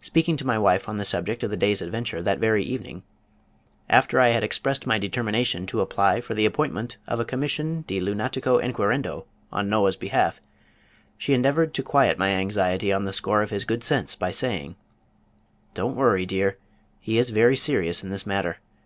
[0.00, 3.02] Speaking to my wife on the subject of the day's adventure that very evening,
[3.90, 8.00] after I had expressed my determination to apply for the appointment of a Commission De
[8.00, 10.40] Lunatico Enquirendo on Noah's behalf,
[11.18, 14.76] she endeavored to quiet my anxiety on the score of his good sense by saying:
[15.74, 16.56] "Don't worry, dear.
[16.98, 18.60] He is very serious in this matter.